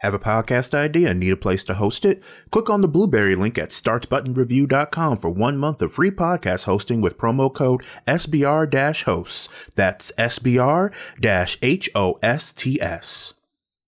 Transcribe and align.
Have 0.00 0.12
a 0.12 0.18
podcast 0.18 0.74
idea 0.74 1.08
and 1.10 1.18
need 1.18 1.32
a 1.32 1.38
place 1.38 1.64
to 1.64 1.72
host 1.74 2.04
it? 2.04 2.22
Click 2.50 2.68
on 2.68 2.82
the 2.82 2.88
Blubrry 2.88 3.34
link 3.34 3.56
at 3.56 3.70
startbuttonreview.com 3.70 5.16
for 5.16 5.30
one 5.30 5.56
month 5.56 5.80
of 5.80 5.90
free 5.92 6.10
podcast 6.10 6.64
hosting 6.64 7.00
with 7.00 7.16
promo 7.16 7.52
code 7.52 7.80
SBR-hosts. 8.06 9.70
That's 9.74 10.12
SBR-H-O-S-T-S. 10.18 10.92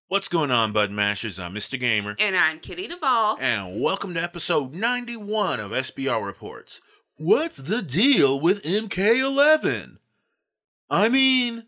What's 0.07 0.27
going 0.29 0.49
on, 0.49 0.71
Bud 0.71 0.89
Mashers? 0.89 1.39
I'm 1.39 1.53
Mr. 1.53 1.79
Gamer. 1.79 2.15
And 2.17 2.35
I'm 2.35 2.59
Kitty 2.59 2.87
Duvall. 2.87 3.37
And 3.39 3.79
welcome 3.79 4.15
to 4.15 4.23
episode 4.23 4.73
91 4.73 5.59
of 5.59 5.69
SBR 5.69 6.25
Reports. 6.25 6.81
What's 7.19 7.57
the 7.57 7.83
deal 7.83 8.39
with 8.39 8.63
MK11? 8.63 9.97
I 10.89 11.07
mean, 11.07 11.67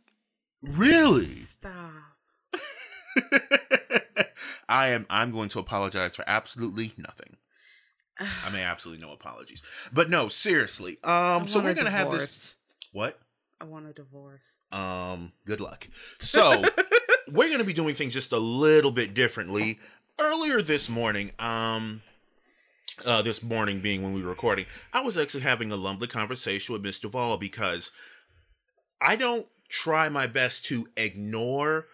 really? 0.64 1.26
Stop. 1.26 1.92
I 4.72 4.88
am 4.88 5.06
I'm 5.10 5.32
going 5.32 5.50
to 5.50 5.60
apologize 5.60 6.16
for 6.16 6.24
absolutely 6.26 6.94
nothing. 6.98 7.36
I 8.20 8.50
mean 8.50 8.62
absolutely 8.62 9.06
no 9.06 9.12
apologies. 9.12 9.62
But 9.94 10.10
no, 10.10 10.30
seriously. 10.30 10.98
Um 11.04 11.48
so 11.48 11.60
we're 11.60 11.74
going 11.74 11.86
to 11.86 11.92
have 11.92 12.12
this 12.12 12.58
What? 12.94 13.20
I 13.60 13.66
want 13.66 13.88
a 13.88 13.94
divorce. 13.94 14.62
Um 14.72 15.34
good 15.46 15.60
luck. 15.60 15.88
So, 16.20 16.64
we're 17.32 17.50
going 17.50 17.60
to 17.60 17.66
be 17.66 17.74
doing 17.74 17.94
things 17.94 18.14
just 18.14 18.32
a 18.32 18.40
little 18.40 18.92
bit 18.92 19.14
differently. 19.14 19.80
Earlier 20.18 20.62
this 20.62 20.90
morning, 20.90 21.32
um 21.38 22.02
uh, 23.06 23.22
this 23.22 23.42
morning 23.42 23.82
being 23.82 24.04
when 24.04 24.14
we 24.14 24.22
were 24.22 24.30
recording, 24.30 24.68
I 24.94 25.02
was 25.02 25.18
actually 25.18 25.42
having 25.42 25.72
a 25.72 25.76
lovely 25.76 26.08
conversation 26.08 26.74
with 26.74 26.84
Mr. 26.84 27.04
Duvall 27.04 27.38
because 27.38 27.90
I 29.02 29.16
don't 29.16 29.48
try 29.70 30.08
my 30.08 30.28
best 30.28 30.66
to 30.66 30.88
ignore 30.96 31.88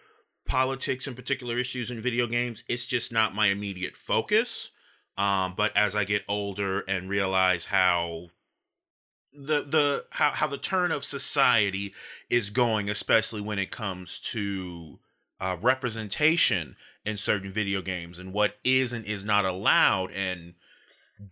politics 0.48 1.06
and 1.06 1.14
particular 1.14 1.58
issues 1.58 1.90
in 1.90 2.00
video 2.00 2.26
games. 2.26 2.64
It's 2.68 2.86
just 2.86 3.12
not 3.12 3.34
my 3.34 3.46
immediate 3.46 3.96
focus. 3.96 4.70
Um, 5.16 5.54
but 5.56 5.76
as 5.76 5.94
I 5.94 6.04
get 6.04 6.24
older 6.28 6.80
and 6.88 7.08
realize 7.08 7.66
how 7.66 8.30
the 9.32 9.62
the 9.62 10.06
how, 10.10 10.30
how 10.30 10.46
the 10.46 10.58
turn 10.58 10.92
of 10.92 11.04
society 11.04 11.92
is 12.30 12.50
going, 12.50 12.88
especially 12.88 13.40
when 13.40 13.58
it 13.58 13.70
comes 13.70 14.18
to 14.32 14.98
uh, 15.40 15.56
representation 15.60 16.76
in 17.04 17.16
certain 17.16 17.50
video 17.50 17.82
games 17.82 18.18
and 18.18 18.32
what 18.32 18.58
is 18.64 18.92
and 18.92 19.04
is 19.04 19.24
not 19.24 19.44
allowed, 19.44 20.12
and 20.12 20.54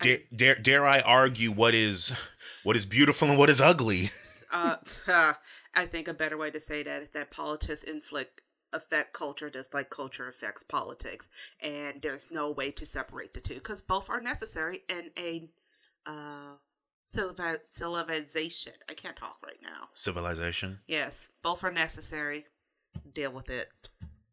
dare, 0.01 0.19
dare 0.35 0.57
dare 0.57 0.87
I 0.87 1.01
argue 1.01 1.53
what 1.53 1.75
is 1.75 2.13
what 2.65 2.77
is 2.77 2.87
beautiful 2.87 3.29
and 3.29 3.39
what 3.39 3.51
is 3.51 3.61
ugly. 3.61 4.11
uh, 4.53 4.77
I 5.75 5.85
think 5.87 6.09
a 6.09 6.15
better 6.15 6.39
way 6.39 6.51
to 6.51 6.61
say 6.61 6.83
that 6.83 7.03
is 7.03 7.11
that 7.11 7.31
politics 7.31 7.85
inflict 7.85 8.41
affect 8.77 9.13
culture 9.13 9.51
just 9.51 9.75
like 9.75 9.91
culture 9.91 10.29
affects 10.29 10.63
politics. 10.63 11.29
And 11.61 12.03
there's 12.03 12.31
no 12.31 12.51
way 12.51 12.71
to 12.73 12.87
separate 12.87 13.35
the 13.35 13.41
two 13.41 13.55
because 13.55 13.81
both 13.83 14.09
are 14.11 14.21
necessary 14.21 14.83
in 14.89 15.11
a 15.19 15.49
uh 16.07 16.57
civilization. 17.05 18.73
I 18.89 18.95
can't 18.95 19.17
talk 19.17 19.37
right 19.45 19.61
now. 19.63 19.89
Civilization. 19.95 20.81
yes 20.87 21.29
both 21.43 21.65
are 21.65 21.73
necessary. 21.73 22.47
Deal 23.15 23.31
with 23.31 23.49
it. 23.51 23.69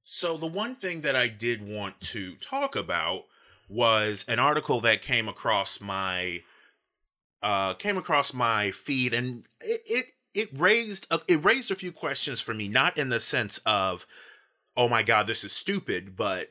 So 0.02 0.38
the 0.38 0.48
one 0.48 0.76
thing 0.76 1.02
that 1.02 1.16
I 1.16 1.28
did 1.30 1.66
want 1.68 2.02
to 2.02 2.36
talk 2.36 2.76
about 2.76 3.24
was 3.70 4.26
an 4.28 4.40
article 4.40 4.82
that 4.82 5.02
came 5.02 5.28
across 5.30 5.80
my 5.80 6.42
uh 7.42 7.74
came 7.76 7.98
across 7.98 8.34
my 8.34 8.72
feed 8.72 9.14
and 9.14 9.46
it 9.62 9.82
it, 9.86 10.06
it 10.34 10.48
raised 10.58 11.08
a, 11.12 11.20
it 11.28 11.44
raised 11.44 11.72
a 11.72 11.76
few 11.76 11.92
questions 11.92 12.42
for 12.42 12.54
me 12.54 12.68
not 12.68 12.98
in 12.98 13.10
the 13.10 13.20
sense 13.20 13.60
of 13.66 14.06
oh 14.76 14.90
my 14.90 15.04
god 15.04 15.28
this 15.28 15.44
is 15.44 15.52
stupid 15.52 16.16
but 16.16 16.50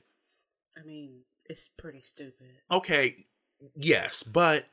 i 0.79 0.85
mean 0.85 1.21
it's 1.49 1.69
pretty 1.69 2.03
stupid 2.03 2.51
okay 2.71 3.17
yes 3.77 4.23
but 4.23 4.67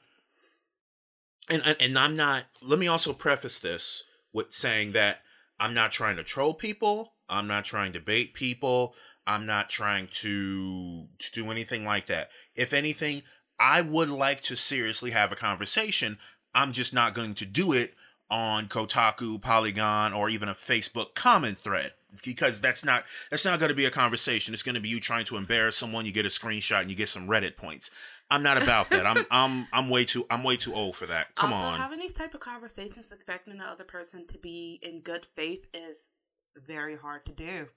and 1.49 1.63
and, 1.79 1.97
I'm 1.97 2.15
not 2.15 2.45
let 2.61 2.79
me 2.79 2.87
also 2.87 3.11
preface 3.13 3.59
this 3.59 4.03
with 4.31 4.53
saying 4.53 4.91
that 4.91 5.21
I'm 5.59 5.73
not 5.73 5.91
trying 5.91 6.15
to 6.17 6.23
troll 6.23 6.53
people 6.53 7.13
I'm 7.29 7.47
not 7.47 7.63
trying 7.63 7.93
to 7.93 7.99
bait 7.99 8.33
people. 8.33 8.95
I'm 9.27 9.45
not 9.45 9.69
trying 9.69 10.07
to 10.21 11.07
to 11.19 11.31
do 11.31 11.51
anything 11.51 11.85
like 11.85 12.07
that. 12.07 12.29
If 12.55 12.73
anything, 12.73 13.21
I 13.59 13.81
would 13.81 14.09
like 14.09 14.41
to 14.41 14.55
seriously 14.55 15.11
have 15.11 15.31
a 15.31 15.37
conversation. 15.37 16.17
I'm 16.55 16.73
just 16.73 16.93
not 16.93 17.13
going 17.13 17.35
to 17.35 17.45
do 17.45 17.71
it 17.71 17.93
on 18.29 18.67
Kotaku, 18.67 19.41
Polygon, 19.41 20.13
or 20.13 20.29
even 20.29 20.49
a 20.49 20.53
Facebook 20.53 21.15
comment 21.15 21.59
thread 21.59 21.93
because 22.23 22.59
that's 22.59 22.83
not 22.83 23.03
that's 23.29 23.45
not 23.45 23.59
going 23.59 23.69
to 23.69 23.75
be 23.75 23.85
a 23.85 23.91
conversation. 23.91 24.53
It's 24.53 24.63
going 24.63 24.75
to 24.75 24.81
be 24.81 24.89
you 24.89 24.99
trying 24.99 25.25
to 25.25 25.37
embarrass 25.37 25.77
someone. 25.77 26.05
You 26.05 26.11
get 26.11 26.25
a 26.25 26.29
screenshot 26.29 26.81
and 26.81 26.89
you 26.89 26.95
get 26.95 27.07
some 27.07 27.27
Reddit 27.27 27.55
points. 27.55 27.91
I'm 28.31 28.43
not 28.43 28.61
about 28.61 28.89
that. 28.89 29.05
I'm 29.05 29.25
I'm 29.31 29.67
I'm 29.71 29.89
way 29.89 30.05
too 30.05 30.25
I'm 30.29 30.43
way 30.43 30.57
too 30.57 30.73
old 30.73 30.95
for 30.95 31.05
that. 31.07 31.35
Come 31.35 31.53
also, 31.53 31.67
on. 31.67 31.79
having 31.79 31.99
these 31.99 32.13
type 32.13 32.33
of 32.33 32.39
conversations 32.39 33.11
expecting 33.11 33.57
the 33.57 33.65
other 33.65 33.83
person 33.83 34.27
to 34.27 34.37
be 34.37 34.79
in 34.81 35.01
good 35.01 35.25
faith 35.25 35.67
is 35.73 36.11
very 36.55 36.97
hard 36.97 37.25
to 37.25 37.31
do 37.31 37.67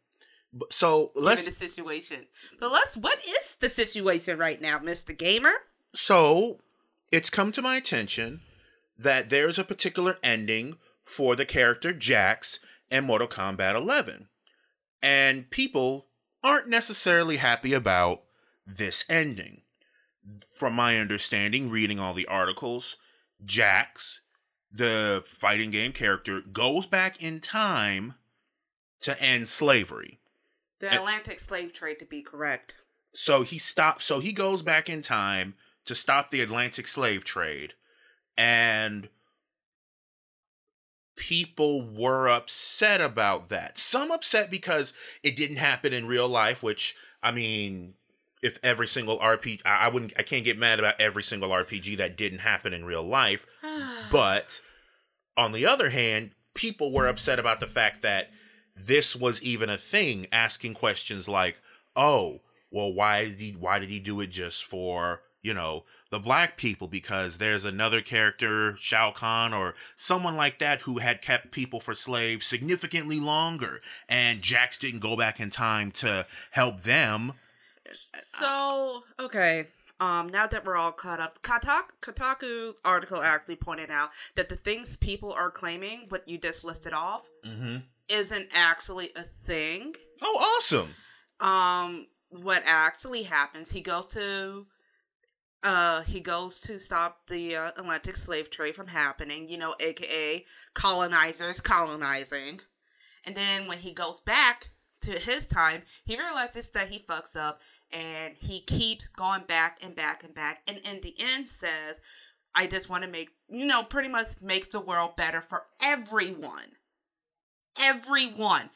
So 0.70 1.12
let's 1.14 1.44
given 1.44 1.58
the 1.58 1.68
situation. 1.68 2.26
But 2.58 2.72
let's 2.72 2.96
what 2.96 3.18
is 3.18 3.56
the 3.60 3.68
situation 3.68 4.38
right 4.38 4.60
now, 4.60 4.78
Mr. 4.78 5.16
Gamer? 5.16 5.52
So 5.94 6.58
it's 7.10 7.30
come 7.30 7.52
to 7.52 7.62
my 7.62 7.76
attention 7.76 8.40
that 9.02 9.30
there's 9.30 9.58
a 9.58 9.64
particular 9.64 10.18
ending 10.22 10.78
for 11.04 11.36
the 11.36 11.46
character 11.46 11.92
Jax 11.92 12.60
in 12.90 13.04
Mortal 13.04 13.28
Kombat 13.28 13.74
11. 13.74 14.28
And 15.02 15.50
people 15.50 16.08
aren't 16.42 16.68
necessarily 16.68 17.36
happy 17.36 17.72
about 17.72 18.22
this 18.66 19.04
ending. 19.08 19.62
From 20.56 20.74
my 20.74 20.98
understanding, 20.98 21.70
reading 21.70 21.98
all 21.98 22.14
the 22.14 22.26
articles, 22.26 22.96
Jax, 23.44 24.20
the 24.70 25.24
fighting 25.26 25.70
game 25.70 25.92
character, 25.92 26.40
goes 26.40 26.86
back 26.86 27.20
in 27.20 27.40
time 27.40 28.14
to 29.00 29.20
end 29.20 29.48
slavery. 29.48 30.20
The 30.78 30.88
And- 30.88 30.98
Atlantic 30.98 31.40
slave 31.40 31.72
trade 31.72 31.98
to 31.98 32.04
be 32.04 32.22
correct. 32.22 32.74
So 33.14 33.42
he 33.42 33.58
stops. 33.58 34.06
So 34.06 34.20
he 34.20 34.32
goes 34.32 34.62
back 34.62 34.88
in 34.88 35.02
time 35.02 35.54
to 35.84 35.94
stop 35.94 36.30
the 36.30 36.40
Atlantic 36.40 36.86
slave 36.86 37.24
trade, 37.24 37.74
and 38.36 39.08
people 41.16 41.88
were 41.88 42.28
upset 42.28 43.00
about 43.00 43.48
that. 43.48 43.78
Some 43.78 44.10
upset 44.10 44.50
because 44.50 44.92
it 45.22 45.36
didn't 45.36 45.58
happen 45.58 45.92
in 45.92 46.06
real 46.06 46.28
life. 46.28 46.62
Which 46.62 46.94
I 47.22 47.30
mean, 47.30 47.94
if 48.42 48.58
every 48.62 48.86
single 48.86 49.18
RPG, 49.18 49.62
I, 49.64 49.86
I 49.86 49.88
wouldn't, 49.88 50.12
I 50.18 50.22
can't 50.22 50.44
get 50.44 50.58
mad 50.58 50.78
about 50.78 51.00
every 51.00 51.22
single 51.22 51.50
RPG 51.50 51.96
that 51.98 52.16
didn't 52.16 52.40
happen 52.40 52.72
in 52.72 52.84
real 52.84 53.04
life. 53.04 53.46
But 54.10 54.60
on 55.38 55.52
the 55.52 55.64
other 55.64 55.88
hand, 55.88 56.32
people 56.54 56.92
were 56.92 57.06
upset 57.06 57.38
about 57.38 57.60
the 57.60 57.66
fact 57.66 58.02
that 58.02 58.28
this 58.76 59.16
was 59.16 59.42
even 59.42 59.70
a 59.70 59.78
thing, 59.78 60.26
asking 60.30 60.74
questions 60.74 61.28
like, 61.28 61.58
"Oh, 61.96 62.40
well, 62.70 62.92
why 62.92 63.24
did 63.24 63.40
he? 63.40 63.52
Why 63.52 63.78
did 63.78 63.90
he 63.90 64.00
do 64.00 64.20
it 64.20 64.30
just 64.30 64.64
for 64.64 65.22
you 65.42 65.52
know 65.54 65.84
the 66.10 66.18
black 66.18 66.56
people? 66.56 66.88
Because 66.88 67.38
there's 67.38 67.64
another 67.64 68.00
character, 68.00 68.76
Shao 68.76 69.10
Kahn, 69.12 69.52
or 69.52 69.74
someone 69.96 70.36
like 70.36 70.58
that, 70.60 70.82
who 70.82 70.98
had 70.98 71.20
kept 71.22 71.50
people 71.50 71.80
for 71.80 71.94
slaves 71.94 72.46
significantly 72.46 73.18
longer, 73.20 73.80
and 74.08 74.40
Jax 74.42 74.78
didn't 74.78 75.00
go 75.00 75.16
back 75.16 75.40
in 75.40 75.50
time 75.50 75.90
to 75.92 76.26
help 76.52 76.82
them." 76.82 77.32
So 78.16 79.02
okay. 79.18 79.68
Um, 80.00 80.28
now 80.30 80.48
that 80.48 80.64
we're 80.64 80.76
all 80.76 80.90
caught 80.90 81.20
up, 81.20 81.42
Kotaku, 81.42 81.82
Kotaku 82.00 82.72
article 82.84 83.22
actually 83.22 83.54
pointed 83.54 83.88
out 83.88 84.10
that 84.34 84.48
the 84.48 84.56
things 84.56 84.96
people 84.96 85.32
are 85.32 85.48
claiming, 85.50 86.06
what 86.08 86.26
you 86.26 86.38
just 86.38 86.64
listed 86.64 86.92
off, 86.92 87.28
Mm-hmm. 87.46 87.76
isn't 88.08 88.48
actually 88.52 89.10
a 89.14 89.22
thing. 89.22 89.94
Oh, 90.20 90.56
awesome! 90.58 90.88
Um, 91.38 92.06
what 92.30 92.62
actually 92.66 93.22
happens? 93.24 93.70
He 93.70 93.80
goes 93.80 94.06
to, 94.14 94.66
uh, 95.62 96.02
he 96.02 96.20
goes 96.20 96.60
to 96.60 96.78
stop 96.78 97.26
the 97.28 97.54
uh, 97.54 97.70
Atlantic 97.76 98.16
slave 98.16 98.50
trade 98.50 98.74
from 98.74 98.88
happening. 98.88 99.48
You 99.48 99.58
know, 99.58 99.74
aka 99.80 100.44
colonizers 100.74 101.60
colonizing, 101.60 102.60
and 103.24 103.36
then 103.36 103.66
when 103.66 103.78
he 103.78 103.92
goes 103.92 104.20
back 104.20 104.70
to 105.02 105.12
his 105.12 105.46
time, 105.46 105.82
he 106.04 106.18
realizes 106.18 106.70
that 106.70 106.88
he 106.88 106.98
fucks 106.98 107.36
up, 107.36 107.60
and 107.92 108.34
he 108.38 108.60
keeps 108.60 109.06
going 109.08 109.44
back 109.46 109.78
and 109.82 109.94
back 109.94 110.24
and 110.24 110.34
back, 110.34 110.62
and 110.66 110.78
in 110.78 111.00
the 111.00 111.14
end 111.18 111.48
says, 111.48 112.00
"I 112.54 112.66
just 112.66 112.88
want 112.88 113.04
to 113.04 113.10
make 113.10 113.30
you 113.48 113.64
know, 113.64 113.82
pretty 113.84 114.08
much 114.08 114.40
makes 114.40 114.68
the 114.68 114.80
world 114.80 115.16
better 115.16 115.40
for 115.40 115.64
everyone." 115.82 116.76
Everyone. 117.80 118.68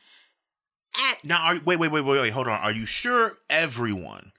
At 1.10 1.22
Now, 1.22 1.42
are, 1.42 1.60
wait, 1.66 1.78
wait, 1.78 1.92
wait, 1.92 2.00
wait, 2.00 2.20
wait. 2.20 2.32
Hold 2.32 2.48
on. 2.48 2.58
Are 2.60 2.72
you 2.72 2.86
sure 2.86 3.36
everyone? 3.50 4.32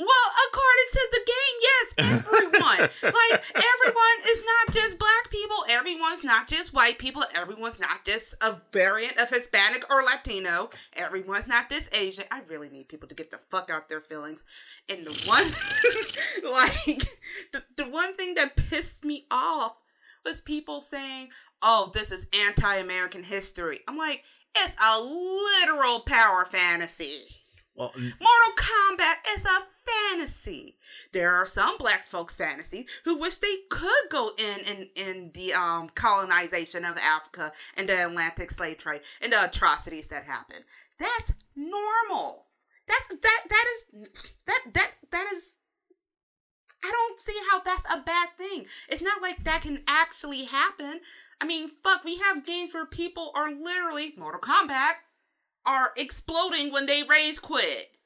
Well, 0.00 0.28
according 0.48 0.88
to 0.92 1.08
the 1.12 1.22
game, 1.26 1.56
yes, 1.60 1.94
everyone. 1.98 2.78
like 3.02 3.42
everyone 3.54 4.18
is 4.26 4.42
not 4.46 4.74
just 4.74 4.98
black 4.98 5.30
people. 5.30 5.58
Everyone's 5.68 6.24
not 6.24 6.48
just 6.48 6.72
white 6.72 6.98
people. 6.98 7.22
Everyone's 7.34 7.78
not 7.78 8.06
just 8.06 8.32
a 8.42 8.62
variant 8.72 9.20
of 9.20 9.28
Hispanic 9.28 9.84
or 9.90 10.02
Latino. 10.02 10.70
Everyone's 10.94 11.46
not 11.46 11.68
just 11.68 11.94
Asian. 11.94 12.24
I 12.30 12.40
really 12.48 12.70
need 12.70 12.88
people 12.88 13.10
to 13.10 13.14
get 13.14 13.30
the 13.30 13.36
fuck 13.50 13.68
out 13.68 13.90
their 13.90 14.00
feelings. 14.00 14.42
And 14.88 15.04
the 15.06 15.12
one, 15.28 15.44
like, 16.50 17.04
the, 17.52 17.62
the 17.76 17.90
one 17.90 18.16
thing 18.16 18.36
that 18.36 18.56
pissed 18.56 19.04
me 19.04 19.26
off 19.30 19.76
was 20.24 20.40
people 20.40 20.80
saying, 20.80 21.28
"Oh, 21.60 21.90
this 21.92 22.10
is 22.10 22.26
anti-American 22.46 23.24
history." 23.24 23.80
I'm 23.86 23.98
like, 23.98 24.24
it's 24.56 24.74
a 24.82 24.98
literal 24.98 26.00
power 26.00 26.46
fantasy. 26.46 27.40
Well, 27.74 27.92
Mortal 27.94 28.52
Kombat 28.56 29.14
is 29.36 29.44
a 29.44 29.60
fantasy. 30.10 30.76
There 31.12 31.34
are 31.34 31.46
some 31.46 31.78
black 31.78 32.02
folks 32.02 32.36
fantasy 32.36 32.86
who 33.04 33.18
wish 33.18 33.38
they 33.38 33.56
could 33.70 34.10
go 34.10 34.30
in 34.38 34.60
in, 34.60 34.88
in 34.96 35.30
the 35.34 35.52
um 35.54 35.90
colonization 35.94 36.84
of 36.84 36.98
Africa 36.98 37.52
and 37.76 37.88
the 37.88 38.06
Atlantic 38.06 38.50
slave 38.50 38.78
trade 38.78 39.02
and 39.20 39.32
the 39.32 39.44
atrocities 39.44 40.08
that 40.08 40.24
happened. 40.24 40.64
That's 40.98 41.32
normal. 41.56 42.46
That 42.88 43.02
that 43.22 43.42
that 43.48 43.64
is 43.74 44.30
that 44.46 44.60
that 44.74 44.90
that 45.10 45.26
is 45.32 45.56
I 46.82 46.90
don't 46.90 47.20
see 47.20 47.38
how 47.50 47.60
that's 47.60 47.84
a 47.92 48.02
bad 48.02 48.30
thing. 48.38 48.66
It's 48.88 49.02
not 49.02 49.22
like 49.22 49.44
that 49.44 49.62
can 49.62 49.82
actually 49.86 50.44
happen. 50.44 51.00
I 51.40 51.46
mean, 51.46 51.70
fuck, 51.82 52.04
we 52.04 52.18
have 52.18 52.44
games 52.44 52.74
where 52.74 52.86
people 52.86 53.32
are 53.34 53.50
literally 53.50 54.14
Mortal 54.16 54.40
Kombat 54.40 54.92
are 55.66 55.92
exploding 55.96 56.72
when 56.72 56.86
they 56.86 57.02
raise 57.02 57.38
quit. 57.38 57.96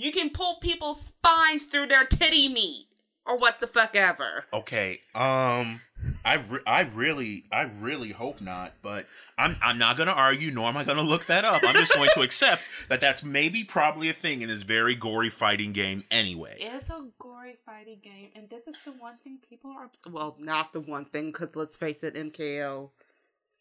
You 0.00 0.12
can 0.12 0.30
pull 0.30 0.58
people's 0.60 1.06
spines 1.06 1.64
through 1.64 1.88
their 1.88 2.04
titty 2.04 2.48
meat 2.48 2.84
or 3.26 3.36
what 3.36 3.58
the 3.60 3.66
fuck 3.66 3.96
ever. 3.96 4.44
okay. 4.52 5.00
Um, 5.12 5.80
I 6.24 6.34
re- 6.48 6.60
I 6.64 6.82
really 6.82 7.42
I 7.50 7.62
really 7.62 8.10
hope 8.10 8.40
not, 8.40 8.74
but 8.80 9.06
I'm 9.36 9.56
I'm 9.60 9.76
not 9.76 9.96
gonna 9.96 10.12
argue, 10.12 10.52
nor 10.52 10.68
am 10.68 10.76
I 10.76 10.84
gonna 10.84 11.02
look 11.02 11.24
that 11.26 11.44
up. 11.44 11.62
I'm 11.66 11.74
just 11.74 11.92
going 11.96 12.10
to 12.14 12.20
accept 12.22 12.62
that 12.88 13.00
that's 13.00 13.24
maybe 13.24 13.64
probably 13.64 14.08
a 14.08 14.12
thing 14.12 14.40
in 14.42 14.48
this 14.48 14.62
very 14.62 14.94
gory 14.94 15.30
fighting 15.30 15.72
game 15.72 16.04
anyway. 16.12 16.54
It's 16.60 16.88
a 16.90 17.04
gory 17.18 17.56
fighting 17.66 17.98
game, 18.00 18.30
and 18.36 18.48
this 18.48 18.68
is 18.68 18.76
the 18.84 18.92
one 18.92 19.16
thing 19.24 19.38
people 19.50 19.72
are. 19.72 19.86
Ups- 19.86 20.02
well, 20.08 20.36
not 20.38 20.72
the 20.72 20.80
one 20.80 21.04
thing, 21.04 21.32
because 21.32 21.56
let's 21.56 21.76
face 21.76 22.04
it, 22.04 22.14
MKO, 22.14 22.90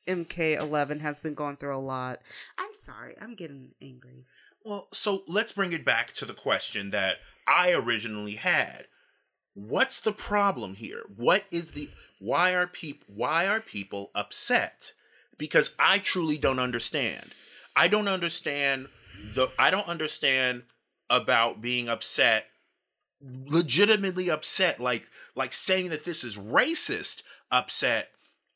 MK11 0.08 1.02
has 1.02 1.20
been 1.20 1.34
going 1.34 1.58
through 1.58 1.76
a 1.76 1.80
lot. 1.80 2.20
I'm 2.58 2.76
sorry, 2.76 3.16
I'm 3.22 3.36
getting 3.36 3.72
angry. 3.82 4.26
Well, 4.64 4.88
so 4.92 5.24
let's 5.28 5.52
bring 5.52 5.72
it 5.72 5.86
back 5.86 6.12
to 6.14 6.26
the 6.26 6.34
question 6.34 6.90
that 6.90 7.18
I 7.48 7.72
originally 7.72 8.36
had. 8.36 8.88
What's 9.54 10.02
the 10.02 10.12
problem 10.12 10.76
here? 10.76 11.04
What 11.16 11.46
is 11.52 11.72
the 11.72 11.90
why 12.20 12.54
are 12.54 12.68
people 12.68 13.08
why 13.08 13.48
are 13.48 13.62
people 13.62 14.12
upset? 14.14 14.94
Because 15.38 15.74
I 15.80 16.00
truly 16.00 16.38
don't 16.38 16.60
understand. 16.60 17.32
I 17.76 17.88
don't 17.88 18.08
understand 18.08 18.88
the 19.34 19.50
I 19.58 19.70
don't 19.70 19.88
understand 19.88 20.64
about 21.10 21.62
being 21.62 21.88
upset 21.88 22.48
legitimately 23.22 24.30
upset 24.30 24.80
like 24.80 25.08
like 25.36 25.54
saying 25.54 25.90
that 25.90 26.06
this 26.06 26.24
is 26.24 26.38
racist 26.38 27.24
upset 27.52 28.10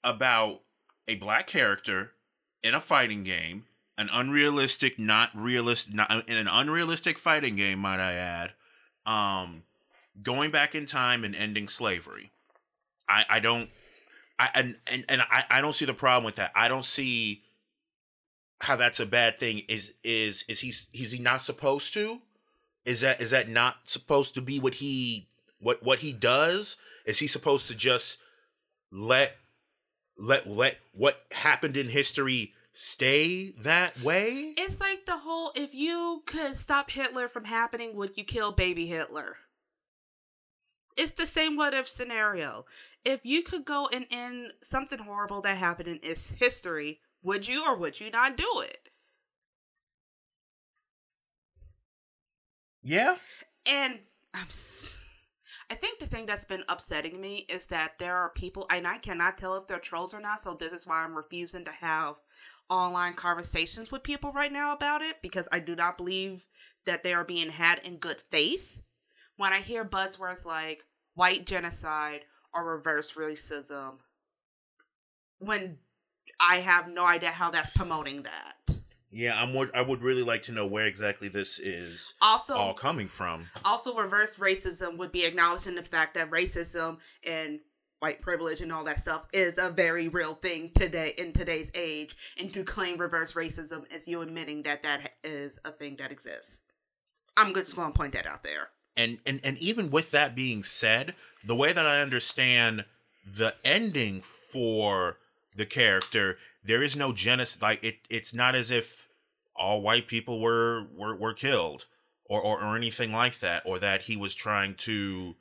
about 0.03 0.61
a 1.07 1.15
black 1.15 1.47
character 1.47 2.13
in 2.63 2.73
a 2.73 2.79
fighting 2.79 3.23
game 3.23 3.65
an 3.97 4.09
unrealistic 4.11 4.97
not 4.97 5.29
realist 5.35 5.93
not 5.93 6.29
in 6.29 6.37
an 6.37 6.47
unrealistic 6.47 7.17
fighting 7.17 7.55
game 7.55 7.79
might 7.79 7.99
i 7.99 8.13
add 8.13 8.51
um 9.05 9.63
going 10.21 10.51
back 10.51 10.75
in 10.75 10.85
time 10.85 11.23
and 11.23 11.35
ending 11.35 11.67
slavery. 11.67 12.31
I 13.07 13.25
i 13.29 13.39
don't 13.39 13.69
i 14.39 14.49
and 14.53 14.77
and, 14.87 15.05
and 15.09 15.21
I, 15.21 15.45
I 15.49 15.61
don't 15.61 15.73
see 15.73 15.85
the 15.85 15.93
problem 15.93 16.23
with 16.23 16.35
that. 16.35 16.51
I 16.55 16.67
don't 16.67 16.85
see 16.85 17.43
how 18.61 18.75
that's 18.75 18.99
a 18.99 19.05
bad 19.05 19.39
thing. 19.39 19.63
Is 19.67 19.93
is 20.03 20.43
is 20.47 20.61
he 20.61 20.69
is 20.69 21.11
he 21.11 21.21
not 21.21 21.41
supposed 21.41 21.93
to? 21.93 22.21
Is 22.85 23.01
that 23.01 23.21
is 23.21 23.31
that 23.31 23.47
not 23.47 23.77
supposed 23.85 24.33
to 24.35 24.41
be 24.41 24.59
what 24.59 24.75
he 24.75 25.27
what 25.59 25.83
what 25.83 25.99
he 25.99 26.13
does? 26.13 26.77
Is 27.05 27.19
he 27.19 27.27
supposed 27.27 27.67
to 27.67 27.75
just 27.75 28.17
let 28.91 29.37
let 30.17 30.47
let 30.47 30.77
what 30.93 31.25
happened 31.31 31.77
in 31.77 31.89
history 31.89 32.53
stay 32.73 33.51
that 33.51 34.01
way 34.01 34.53
It's 34.57 34.79
like 34.79 35.05
the 35.05 35.19
whole 35.19 35.51
if 35.55 35.73
you 35.73 36.23
could 36.25 36.57
stop 36.57 36.91
Hitler 36.91 37.27
from 37.27 37.45
happening, 37.45 37.95
would 37.95 38.15
you 38.17 38.23
kill 38.23 38.51
baby 38.51 38.87
Hitler? 38.87 39.37
It's 40.97 41.11
the 41.11 41.27
same 41.27 41.57
what 41.57 41.73
if 41.73 41.87
scenario. 41.89 42.65
If 43.03 43.21
you 43.25 43.43
could 43.43 43.65
go 43.65 43.89
and 43.91 44.05
end 44.11 44.53
something 44.61 44.99
horrible 44.99 45.41
that 45.41 45.57
happened 45.57 45.87
in 45.89 45.99
its 46.03 46.33
history, 46.35 47.01
would 47.23 47.47
you 47.47 47.65
or 47.65 47.75
would 47.75 47.99
you 47.99 48.09
not 48.11 48.37
do 48.37 48.61
it? 48.61 48.89
yeah 52.83 53.17
And 53.65 53.99
I'm 54.33 54.47
s- 54.47 55.00
I 55.71 55.75
think 55.75 55.99
the 55.99 56.05
thing 56.05 56.25
that's 56.25 56.43
been 56.43 56.65
upsetting 56.67 57.21
me 57.21 57.45
is 57.47 57.67
that 57.67 57.97
there 57.97 58.17
are 58.17 58.29
people 58.29 58.65
and 58.69 58.85
I 58.85 58.97
cannot 58.97 59.37
tell 59.37 59.55
if 59.55 59.67
they're 59.67 59.79
trolls 59.79 60.13
or 60.13 60.19
not, 60.19 60.41
so 60.41 60.53
this 60.53 60.73
is 60.73 60.85
why 60.85 60.97
I'm 61.01 61.15
refusing 61.15 61.63
to 61.63 61.71
have 61.71 62.15
online 62.69 63.13
conversations 63.13 63.89
with 63.89 64.03
people 64.03 64.33
right 64.33 64.51
now 64.51 64.73
about 64.73 65.01
it 65.01 65.21
because 65.21 65.47
I 65.49 65.59
do 65.59 65.73
not 65.73 65.97
believe 65.97 66.45
that 66.85 67.03
they 67.03 67.13
are 67.13 67.23
being 67.23 67.51
had 67.51 67.79
in 67.85 67.99
good 67.99 68.21
faith. 68.29 68.81
When 69.37 69.53
I 69.53 69.61
hear 69.61 69.85
buzzwords 69.85 70.43
like 70.43 70.83
white 71.13 71.45
genocide 71.45 72.25
or 72.53 72.65
reverse 72.65 73.13
racism, 73.13 73.99
when 75.39 75.77
I 76.37 76.57
have 76.57 76.89
no 76.89 77.05
idea 77.05 77.29
how 77.29 77.49
that's 77.49 77.69
promoting 77.69 78.23
that. 78.23 78.80
Yeah 79.11 79.39
i'm 79.41 79.55
i 79.73 79.81
would 79.81 80.01
really 80.01 80.23
like 80.23 80.41
to 80.41 80.51
know 80.51 80.65
where 80.65 80.85
exactly 80.85 81.27
this 81.27 81.59
is 81.59 82.13
Also, 82.21 82.55
all 82.55 82.73
coming 82.73 83.07
from. 83.07 83.47
Also 83.65 83.95
reverse 83.95 84.37
racism 84.37 84.97
would 84.97 85.11
be 85.11 85.25
acknowledging 85.25 85.75
the 85.75 85.83
fact 85.83 86.15
that 86.15 86.29
racism 86.31 86.97
and 87.27 87.59
white 87.99 88.21
privilege 88.21 88.61
and 88.61 88.71
all 88.73 88.83
that 88.83 88.99
stuff 88.99 89.27
is 89.31 89.59
a 89.59 89.69
very 89.69 90.07
real 90.07 90.33
thing 90.33 90.71
today 90.73 91.13
in 91.19 91.31
today's 91.33 91.71
age 91.75 92.15
and 92.39 92.51
to 92.51 92.63
claim 92.63 92.97
reverse 92.97 93.33
racism 93.33 93.83
is 93.93 94.07
you 94.07 94.21
admitting 94.21 94.63
that 94.63 94.81
that 94.81 95.11
is 95.23 95.59
a 95.65 95.69
thing 95.69 95.95
that 95.97 96.11
exists. 96.11 96.63
I'm 97.37 97.53
just 97.53 97.75
going 97.75 97.91
to 97.91 97.97
point 97.97 98.13
that 98.13 98.25
out 98.25 98.43
there. 98.43 98.69
And 98.97 99.19
and 99.25 99.39
and 99.43 99.57
even 99.59 99.89
with 99.91 100.11
that 100.11 100.35
being 100.35 100.63
said 100.63 101.15
the 101.45 101.55
way 101.55 101.71
that 101.71 101.85
i 101.87 102.01
understand 102.01 102.85
the 103.25 103.53
ending 103.63 104.19
for 104.21 105.17
the 105.55 105.65
character 105.65 106.37
there 106.63 106.83
is 106.83 106.95
no 106.95 107.11
genocide 107.13 107.61
like 107.61 107.83
it 107.83 107.99
it's 108.09 108.33
not 108.33 108.55
as 108.55 108.71
if 108.71 109.07
all 109.55 109.81
white 109.81 110.07
people 110.07 110.39
were 110.39 110.87
were, 110.95 111.15
were 111.15 111.33
killed 111.33 111.85
or, 112.25 112.41
or 112.41 112.61
or 112.63 112.75
anything 112.75 113.11
like 113.11 113.39
that 113.39 113.63
or 113.65 113.79
that 113.79 114.03
he 114.03 114.15
was 114.15 114.33
trying 114.35 114.75
to 114.75 115.35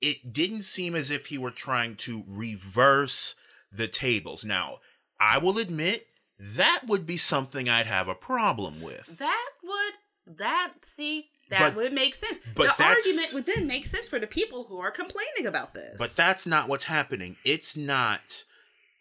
it 0.00 0.32
didn't 0.32 0.62
seem 0.62 0.94
as 0.94 1.10
if 1.10 1.26
he 1.26 1.38
were 1.38 1.50
trying 1.50 1.94
to 1.94 2.24
reverse 2.26 3.34
the 3.72 3.86
tables 3.88 4.44
now 4.44 4.78
i 5.18 5.38
will 5.38 5.58
admit 5.58 6.06
that 6.38 6.82
would 6.86 7.06
be 7.06 7.16
something 7.16 7.68
i'd 7.68 7.86
have 7.86 8.08
a 8.08 8.14
problem 8.14 8.80
with 8.80 9.18
that 9.18 9.48
would 9.62 10.36
that 10.38 10.72
see 10.82 11.28
that 11.50 11.70
But- 11.70 11.76
would 11.76 11.92
make 11.92 12.14
sense 12.14 12.38
but 12.54 12.76
the 12.76 12.84
argument 12.84 13.28
would 13.34 13.46
then 13.46 13.66
make 13.66 13.84
sense 13.84 14.08
for 14.08 14.18
the 14.18 14.26
people 14.26 14.64
who 14.64 14.78
are 14.78 14.90
complaining 14.90 15.46
about 15.46 15.74
this 15.74 15.96
But 15.98 16.14
that's 16.16 16.46
not 16.46 16.68
what's 16.68 16.84
happening. 16.84 17.36
It's 17.44 17.76
not 17.76 18.44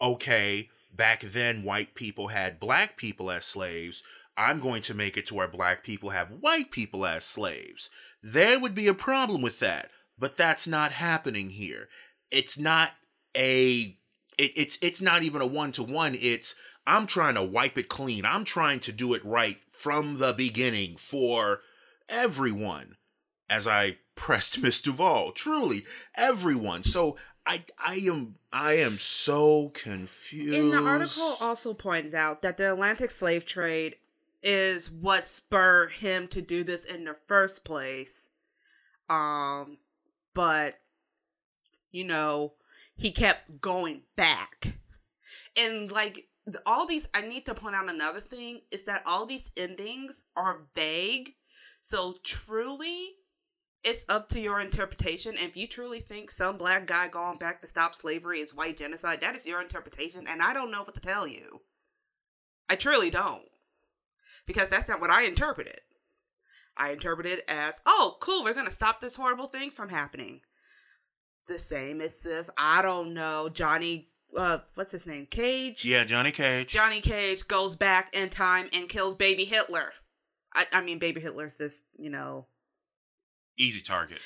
okay. 0.02 0.70
Back 0.92 1.22
then, 1.22 1.64
white 1.64 1.96
people 1.96 2.30
had 2.30 2.60
black 2.60 2.98
people 2.98 3.32
as 3.32 3.46
slaves. 3.46 4.04
I'm 4.36 4.60
going 4.60 4.82
to 4.84 4.94
make 4.94 5.18
it 5.18 5.26
to 5.28 5.36
where 5.36 5.48
black 5.48 5.84
people 5.84 6.12
have 6.12 6.32
white 6.40 6.72
people 6.72 7.06
as 7.06 7.26
slaves. 7.26 7.90
There 8.24 8.60
would 8.60 8.74
be 8.74 8.88
a 8.88 8.94
problem 8.94 9.42
with 9.42 9.60
that, 9.60 9.90
but 10.18 10.38
that's 10.38 10.68
not 10.68 10.94
happening 10.94 11.52
here. 11.52 11.90
It's 12.32 12.58
not 12.58 12.92
a. 13.36 13.98
It, 14.38 14.52
it's 14.56 14.78
it's 14.82 15.02
not 15.02 15.24
even 15.24 15.42
a 15.42 15.46
one 15.46 15.72
to 15.74 15.84
one. 15.84 16.16
It's 16.20 16.56
I'm 16.88 17.06
trying 17.06 17.36
to 17.36 17.44
wipe 17.44 17.78
it 17.78 17.88
clean. 17.88 18.26
I'm 18.26 18.44
trying 18.44 18.80
to 18.82 18.92
do 18.92 19.14
it 19.14 19.24
right 19.24 19.58
from 19.68 20.18
the 20.20 20.34
beginning 20.34 20.96
for 20.96 21.62
everyone 22.08 22.96
as 23.50 23.68
I 23.68 23.98
pressed 24.16 24.62
Miss 24.62 24.82
Duvall. 24.82 25.32
Truly, 25.34 25.86
everyone. 26.18 26.84
So 26.84 27.18
I 27.50 27.64
I 27.80 27.96
am 27.96 28.36
I 28.54 28.74
am 28.74 29.00
so 29.00 29.70
confused. 29.70 30.54
In 30.54 30.70
the 30.70 30.78
article 30.78 31.34
also 31.42 31.74
points 31.74 32.14
out 32.14 32.44
that 32.44 32.58
the 32.58 32.72
Atlantic 32.72 33.10
slave 33.10 33.48
trade 33.48 33.96
is 34.44 34.92
what 34.92 35.26
spurred 35.26 35.94
him 35.94 36.28
to 36.28 36.42
do 36.42 36.64
this 36.64 36.86
in 36.86 37.06
the 37.06 37.16
first 37.28 37.66
place. 37.66 38.30
Um 39.10 39.80
but 40.36 40.80
you 41.92 42.04
know, 42.04 42.54
he 42.96 43.12
kept 43.12 43.60
going 43.60 44.04
back. 44.16 44.76
And 45.58 45.92
like 45.92 46.28
all 46.68 46.86
these 46.86 47.08
I 47.16 47.22
need 47.22 47.48
to 47.48 47.56
point 47.56 47.76
out 47.76 47.90
another 47.90 48.20
thing 48.20 48.62
is 48.72 48.86
that 48.86 49.02
all 49.08 49.26
these 49.26 49.50
endings 49.58 50.22
are 50.36 50.68
vague 50.76 51.34
So 51.82 52.18
truly, 52.24 53.16
it's 53.84 54.06
up 54.10 54.30
to 54.30 54.40
your 54.40 54.60
interpretation. 54.60 55.36
If 55.38 55.56
you 55.56 55.68
truly 55.68 56.00
think 56.00 56.32
some 56.32 56.58
black 56.58 56.86
guy 56.88 57.08
going 57.08 57.38
back 57.38 57.62
to 57.62 57.68
stop 57.68 57.96
slavery 57.96 58.40
is 58.40 58.54
white 58.54 58.78
genocide, 58.78 59.22
that 59.22 59.36
is 59.36 59.46
your 59.46 59.62
interpretation, 59.62 60.26
and 60.28 60.42
I 60.42 60.54
don't 60.54 60.72
know 60.72 60.84
what 60.84 60.96
to 60.96 61.02
tell 61.02 61.28
you. 61.28 61.62
I 62.70 62.76
truly 62.76 63.10
don't. 63.10 63.44
Because 64.46 64.70
that's 64.70 64.90
not 64.90 65.00
what 65.00 65.10
I 65.10 65.24
interpreted. 65.24 65.80
I 66.76 66.92
interpreted 66.92 67.40
as, 67.48 67.80
oh, 67.86 68.18
cool, 68.20 68.44
we're 68.44 68.54
gonna 68.54 68.72
stop 68.72 69.00
this 69.00 69.16
horrible 69.16 69.48
thing 69.48 69.70
from 69.70 69.90
happening. 69.90 70.42
The 71.48 71.60
same 71.60 72.02
as 72.02 72.26
if, 72.26 72.50
I 72.58 72.82
don't 72.82 73.14
know, 73.14 73.50
Johnny, 73.50 74.10
uh, 74.38 74.60
what's 74.76 74.92
his 74.92 75.06
name? 75.06 75.26
Cage? 75.26 75.84
Yeah, 75.84 76.04
Johnny 76.04 76.32
Cage. 76.32 76.68
Johnny 76.68 77.02
Cage 77.02 77.48
goes 77.48 77.76
back 77.76 78.14
in 78.14 78.30
time 78.30 78.70
and 78.74 78.88
kills 78.90 79.16
baby 79.16 79.46
Hitler. 79.46 79.94
I, 80.54 80.66
I 80.74 80.82
mean, 80.82 81.00
baby 81.00 81.22
Hitler's 81.22 81.58
this, 81.58 81.86
you 81.98 82.10
know, 82.10 82.48
Easy 83.60 83.82
target. 83.82 84.20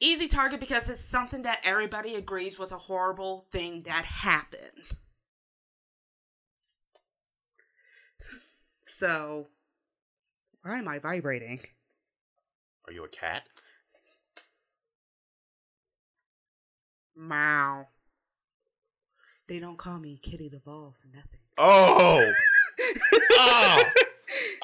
easy 0.00 0.28
target 0.28 0.60
because 0.60 0.88
it's 0.88 1.04
something 1.04 1.42
that 1.42 1.60
everybody 1.62 2.14
agrees 2.14 2.58
was 2.58 2.72
a 2.72 2.78
horrible 2.78 3.44
thing 3.52 3.82
that 3.82 4.04
happened. 4.06 4.96
So, 8.84 9.48
why 10.62 10.78
am 10.78 10.88
I 10.88 10.98
vibrating? 10.98 11.60
Are 12.86 12.92
you 12.92 13.04
a 13.04 13.08
cat? 13.08 13.42
Meow. 17.14 17.88
They 19.48 19.58
don't 19.60 19.76
call 19.76 19.98
me 19.98 20.18
Kitty 20.22 20.48
Duvall 20.48 20.94
for 20.98 21.08
nothing. 21.08 21.40
Oh. 21.58 22.32
oh. 23.32 23.90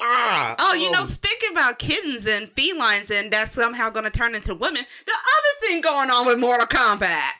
Ah. 0.07 0.55
Oh, 0.59 0.73
you 0.75 0.91
know, 0.91 1.05
speaking 1.05 1.51
about 1.51 1.79
kittens 1.79 2.25
and 2.25 2.47
felines 2.49 3.11
and 3.11 3.31
that's 3.31 3.51
somehow 3.51 3.89
going 3.89 4.05
to 4.05 4.11
turn 4.11 4.35
into 4.35 4.53
women, 4.53 4.83
the 5.05 5.11
other 5.11 5.67
thing 5.67 5.81
going 5.81 6.09
on 6.09 6.25
with 6.25 6.39
Mortal 6.39 6.67
Kombat. 6.67 7.31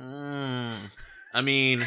Mm. 0.00 0.90
I 1.32 1.40
mean, 1.42 1.82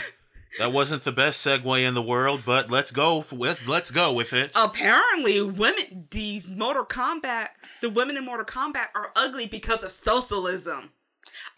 that 0.60 0.72
wasn't 0.74 1.04
the 1.04 1.12
best 1.12 1.46
segue 1.46 1.88
in 1.88 1.94
the 1.94 2.02
world, 2.02 2.44
but 2.46 2.70
let's 2.70 2.92
go 2.92 3.24
with 3.32 3.68
let's 3.68 3.92
go 3.92 4.12
with 4.12 4.34
it. 4.34 4.52
Apparently, 4.56 5.42
women, 5.42 6.08
these 6.12 6.56
Mortal 6.56 6.86
Kombat, 6.86 7.50
the 7.82 7.90
women 7.90 8.18
in 8.18 8.26
Mortal 8.26 8.46
Kombat 8.46 8.88
are 8.96 9.12
ugly 9.16 9.46
because 9.46 9.84
of 9.84 9.92
socialism. 9.92 10.92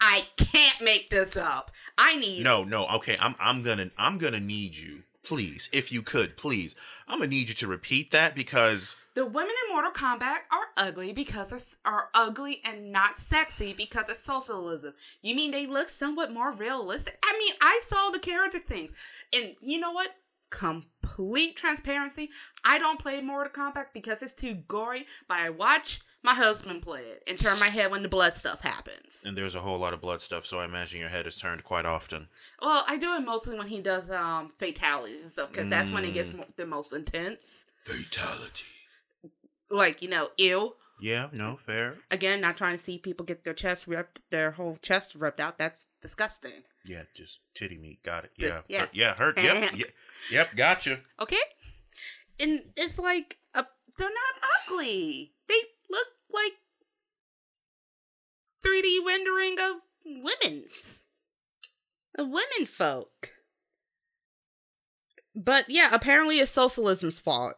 I 0.00 0.22
can't 0.36 0.80
make 0.82 1.10
this 1.10 1.36
up. 1.36 1.70
I 1.96 2.16
need 2.16 2.44
No, 2.44 2.64
no. 2.64 2.86
Okay, 2.88 3.16
I'm 3.20 3.34
I'm 3.40 3.62
gonna 3.62 3.90
I'm 3.98 4.18
gonna 4.18 4.40
need 4.40 4.74
you, 4.74 5.02
please, 5.22 5.68
if 5.72 5.92
you 5.92 6.02
could, 6.02 6.36
please. 6.36 6.74
I'm 7.06 7.18
gonna 7.18 7.30
need 7.30 7.48
you 7.48 7.54
to 7.54 7.66
repeat 7.66 8.10
that 8.10 8.34
because 8.34 8.96
the 9.14 9.26
women 9.26 9.54
in 9.66 9.74
Mortal 9.74 9.90
Kombat 9.90 10.38
are 10.52 10.68
ugly 10.76 11.12
because 11.12 11.52
of, 11.52 11.62
are 11.84 12.08
ugly 12.14 12.60
and 12.64 12.92
not 12.92 13.18
sexy 13.18 13.72
because 13.72 14.10
of 14.10 14.16
socialism. 14.16 14.94
You 15.22 15.34
mean 15.34 15.50
they 15.50 15.66
look 15.66 15.88
somewhat 15.88 16.32
more 16.32 16.52
realistic? 16.52 17.18
I 17.24 17.36
mean, 17.38 17.54
I 17.60 17.80
saw 17.84 18.10
the 18.10 18.18
character 18.18 18.58
things, 18.58 18.92
and 19.34 19.56
you 19.60 19.78
know 19.78 19.92
what? 19.92 20.10
Complete 20.50 21.56
transparency. 21.56 22.30
I 22.64 22.78
don't 22.78 22.98
play 22.98 23.20
Mortal 23.20 23.52
Kombat 23.52 23.86
because 23.94 24.22
it's 24.22 24.34
too 24.34 24.54
gory, 24.66 25.06
but 25.28 25.38
I 25.38 25.50
watch 25.50 26.00
my 26.22 26.34
husband 26.34 26.82
played 26.82 27.06
it 27.06 27.22
and 27.26 27.38
turn 27.38 27.58
my 27.58 27.68
head 27.68 27.90
when 27.90 28.02
the 28.02 28.08
blood 28.08 28.34
stuff 28.34 28.60
happens. 28.60 29.24
and 29.26 29.36
there's 29.36 29.54
a 29.54 29.60
whole 29.60 29.78
lot 29.78 29.94
of 29.94 30.00
blood 30.00 30.20
stuff, 30.20 30.44
so 30.44 30.58
I 30.58 30.64
imagine 30.64 31.00
your 31.00 31.08
head 31.08 31.26
is 31.26 31.36
turned 31.36 31.64
quite 31.64 31.86
often. 31.86 32.28
Well, 32.60 32.84
I 32.88 32.96
do 32.98 33.14
it 33.16 33.20
mostly 33.20 33.56
when 33.58 33.68
he 33.68 33.80
does 33.80 34.10
um 34.10 34.48
fatalities 34.50 35.22
and 35.22 35.30
stuff 35.30 35.50
because 35.52 35.68
that's 35.68 35.90
when 35.90 36.04
it 36.04 36.12
gets 36.14 36.32
the 36.56 36.66
most 36.66 36.92
intense. 36.92 37.66
Fatality. 37.82 38.64
Like 39.70 40.02
you 40.02 40.08
know, 40.08 40.28
ew. 40.36 40.74
Yeah, 41.02 41.28
no, 41.32 41.56
fair. 41.56 41.96
Again, 42.10 42.42
not 42.42 42.58
trying 42.58 42.76
to 42.76 42.82
see 42.82 42.98
people 42.98 43.24
get 43.24 43.42
their 43.44 43.54
chest 43.54 43.86
ripped, 43.86 44.20
their 44.30 44.50
whole 44.50 44.76
chest 44.82 45.14
ripped 45.14 45.40
out. 45.40 45.56
That's 45.56 45.88
disgusting. 46.02 46.64
Yeah, 46.84 47.04
just 47.14 47.40
titty 47.54 47.78
meat. 47.78 48.02
Got 48.02 48.24
it. 48.24 48.32
Yeah, 48.36 48.60
yeah. 48.68 48.80
hurt- 48.80 48.90
yeah, 48.92 49.14
hurt. 49.14 49.38
Yep, 49.42 49.70
yep, 49.76 49.90
yep. 50.30 50.56
Gotcha. 50.56 51.00
Okay, 51.18 51.38
and 52.38 52.64
it's 52.76 52.98
like 52.98 53.38
uh, 53.54 53.62
they're 53.96 54.08
not 54.08 54.50
ugly. 54.68 55.32
They 55.48 55.54
look 55.54 55.66
like 56.34 56.52
3D 58.64 58.98
rendering 59.06 59.56
of 59.60 59.76
women's, 60.04 61.04
of 62.18 62.26
women 62.28 62.66
folk. 62.66 63.30
But 65.34 65.66
yeah, 65.68 65.90
apparently 65.92 66.40
it's 66.40 66.50
socialism's 66.52 67.20
fault. 67.20 67.54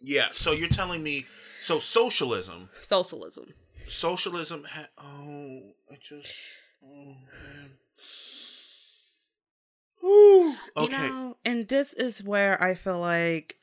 Yeah. 0.00 0.28
So 0.32 0.52
you're 0.52 0.68
telling 0.68 1.02
me, 1.02 1.24
so 1.60 1.78
socialism, 1.78 2.68
Socialism. 2.82 3.54
socialism. 3.86 4.64
Ha- 4.68 4.88
oh, 4.98 5.60
I 5.90 5.96
just. 6.00 6.34
Oh 6.84 7.14
man. 7.32 7.70
Whew. 10.00 10.54
Okay. 10.76 10.96
You 10.96 11.08
know, 11.08 11.36
and 11.44 11.68
this 11.68 11.92
is 11.94 12.22
where 12.22 12.62
I 12.62 12.74
feel 12.74 12.98
like 13.00 13.56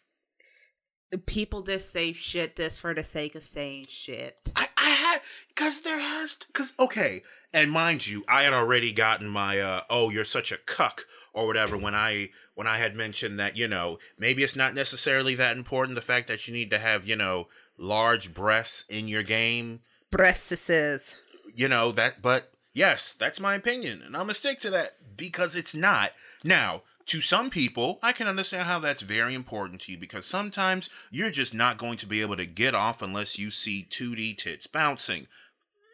people 1.17 1.61
just 1.61 1.91
say 1.91 2.13
shit 2.13 2.55
just 2.55 2.79
for 2.79 2.93
the 2.93 3.03
sake 3.03 3.35
of 3.35 3.43
saying 3.43 3.87
shit. 3.89 4.37
I, 4.55 4.67
I 4.77 4.89
had 4.89 5.21
because 5.49 5.81
there 5.81 5.99
has 5.99 6.37
because 6.47 6.73
okay, 6.79 7.23
and 7.53 7.71
mind 7.71 8.07
you, 8.07 8.23
I 8.27 8.43
had 8.43 8.53
already 8.53 8.91
gotten 8.91 9.27
my 9.27 9.59
uh 9.59 9.81
oh 9.89 10.09
you're 10.09 10.23
such 10.23 10.51
a 10.51 10.57
cuck 10.57 11.05
or 11.33 11.47
whatever 11.47 11.77
when 11.77 11.95
I 11.95 12.29
when 12.55 12.67
I 12.67 12.77
had 12.77 12.95
mentioned 12.95 13.39
that 13.39 13.57
you 13.57 13.67
know 13.67 13.99
maybe 14.17 14.43
it's 14.43 14.55
not 14.55 14.75
necessarily 14.75 15.35
that 15.35 15.57
important 15.57 15.95
the 15.95 16.01
fact 16.01 16.27
that 16.27 16.47
you 16.47 16.53
need 16.53 16.69
to 16.69 16.79
have 16.79 17.07
you 17.07 17.15
know 17.15 17.47
large 17.77 18.33
breasts 18.33 18.85
in 18.89 19.07
your 19.07 19.23
game 19.23 19.81
Breastises. 20.11 21.15
you 21.55 21.67
know 21.67 21.91
that 21.91 22.21
but 22.21 22.51
yes 22.73 23.13
that's 23.13 23.39
my 23.39 23.55
opinion 23.55 24.01
and 24.05 24.15
i'm 24.15 24.23
gonna 24.23 24.33
stick 24.33 24.59
to 24.59 24.69
that 24.69 24.95
because 25.17 25.55
it's 25.55 25.73
not 25.73 26.11
now 26.43 26.83
to 27.05 27.21
some 27.21 27.49
people 27.49 27.99
i 28.01 28.11
can 28.11 28.27
understand 28.27 28.63
how 28.63 28.79
that's 28.79 29.01
very 29.01 29.33
important 29.33 29.81
to 29.81 29.91
you 29.91 29.97
because 29.97 30.25
sometimes 30.25 30.89
you're 31.11 31.31
just 31.31 31.53
not 31.53 31.77
going 31.77 31.97
to 31.97 32.07
be 32.07 32.21
able 32.21 32.37
to 32.37 32.45
get 32.45 32.75
off 32.75 33.01
unless 33.01 33.37
you 33.37 33.51
see 33.51 33.87
2d 33.89 34.37
tits 34.37 34.67
bouncing 34.67 35.27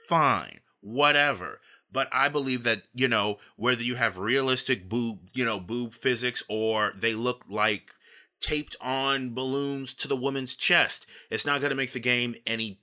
fine 0.08 0.60
whatever 0.82 1.60
but 1.92 2.08
i 2.12 2.30
believe 2.30 2.63
that 2.63 2.84
you 2.94 3.08
know 3.08 3.38
whether 3.56 3.82
you 3.82 3.96
have 3.96 4.18
realistic 4.18 4.88
boob 4.88 5.20
you 5.34 5.46
know 5.46 5.60
boob 5.60 5.94
physics 5.94 6.44
or 6.50 6.94
they 6.98 7.13
look 7.13 7.44
like 7.50 7.92
taped 8.42 8.75
on 8.80 9.34
balloons 9.34 9.94
to 9.94 10.08
the 10.08 10.16
woman's 10.16 10.56
chest 10.56 11.06
it's 11.30 11.46
not 11.46 11.60
going 11.60 11.72
to 11.72 11.75
make 11.75 11.92
the 11.92 12.00
game 12.00 12.36
any 12.48 12.80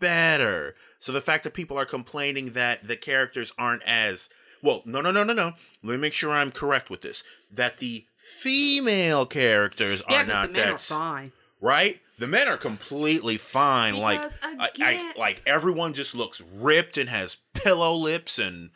better. 0.00 0.74
So 0.98 1.12
the 1.12 1.20
fact 1.20 1.44
that 1.44 1.54
people 1.54 1.78
are 1.78 1.84
complaining 1.84 2.50
that 2.50 2.86
the 2.86 2.96
characters 2.96 3.52
aren't 3.58 3.82
as 3.84 4.28
well, 4.62 4.82
no, 4.84 5.00
no, 5.00 5.10
no, 5.10 5.24
no, 5.24 5.32
no. 5.32 5.52
Let 5.82 5.94
me 5.94 5.96
make 5.98 6.12
sure 6.12 6.32
I'm 6.32 6.50
correct 6.52 6.90
with 6.90 7.02
this. 7.02 7.24
That 7.50 7.78
the 7.78 8.06
female 8.16 9.26
characters 9.26 10.02
Yeah, 10.08 10.22
are 10.22 10.26
not 10.26 10.46
the 10.48 10.52
men 10.52 10.66
that 10.66 10.72
are 10.72 10.78
fine. 10.78 11.32
right. 11.60 12.00
The 12.18 12.26
men 12.26 12.48
are 12.48 12.56
completely 12.56 13.36
fine. 13.36 13.94
Because, 13.94 14.38
like, 14.58 14.70
I, 14.80 15.12
I, 15.14 15.18
like 15.18 15.40
everyone 15.46 15.92
just 15.94 16.16
looks 16.16 16.40
ripped 16.40 16.98
and 16.98 17.08
has 17.08 17.36
pillow 17.54 17.94
lips 17.94 18.40
and 18.40 18.70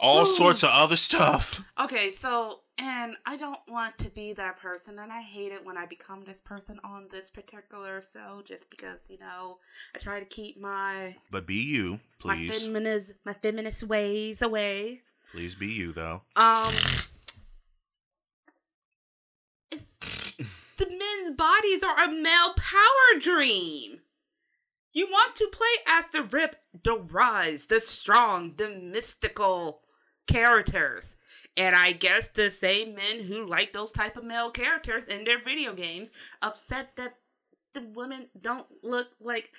all 0.00 0.22
Ooh. 0.22 0.26
sorts 0.26 0.64
of 0.64 0.70
other 0.72 0.96
stuff. 0.96 1.64
Okay, 1.78 2.10
so 2.10 2.61
and 2.82 3.14
I 3.24 3.36
don't 3.36 3.60
want 3.68 3.96
to 3.98 4.10
be 4.10 4.32
that 4.32 4.58
person, 4.58 4.98
and 4.98 5.12
I 5.12 5.22
hate 5.22 5.52
it 5.52 5.64
when 5.64 5.76
I 5.76 5.86
become 5.86 6.24
this 6.24 6.40
person 6.40 6.80
on 6.82 7.06
this 7.12 7.30
particular 7.30 8.02
show, 8.02 8.42
just 8.44 8.70
because 8.70 9.08
you 9.08 9.18
know 9.20 9.58
I 9.94 9.98
try 9.98 10.18
to 10.18 10.26
keep 10.26 10.60
my 10.60 11.14
But 11.30 11.46
be 11.46 11.54
you, 11.54 12.00
please. 12.18 12.48
my 12.48 12.54
feminist 12.54 13.14
my 13.24 13.34
feminist 13.34 13.84
ways 13.84 14.42
away. 14.42 15.02
Please 15.30 15.54
be 15.54 15.68
you, 15.68 15.92
though. 15.92 16.22
Um, 16.34 16.72
it's 19.70 19.96
the 20.76 20.86
men's 20.90 21.36
bodies 21.36 21.84
are 21.84 22.02
a 22.02 22.10
male 22.10 22.52
power 22.56 23.20
dream. 23.20 24.00
You 24.92 25.06
want 25.06 25.36
to 25.36 25.48
play 25.52 25.84
as 25.86 26.06
the 26.06 26.22
rip, 26.22 26.56
the 26.84 26.96
rise, 26.98 27.66
the 27.66 27.80
strong, 27.80 28.54
the 28.56 28.68
mystical 28.68 29.82
characters. 30.26 31.16
And 31.56 31.76
I 31.76 31.92
guess 31.92 32.28
the 32.28 32.50
same 32.50 32.94
men 32.94 33.24
who 33.24 33.46
like 33.46 33.72
those 33.72 33.92
type 33.92 34.16
of 34.16 34.24
male 34.24 34.50
characters 34.50 35.04
in 35.04 35.24
their 35.24 35.42
video 35.42 35.74
games 35.74 36.10
upset 36.40 36.96
that 36.96 37.16
the 37.74 37.82
women 37.94 38.28
don't 38.38 38.66
look 38.82 39.08
like 39.20 39.50